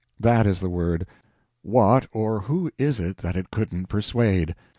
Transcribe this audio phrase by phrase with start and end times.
[0.19, 1.05] that is the word;
[1.61, 4.55] what or who is it that it couldn't persuade?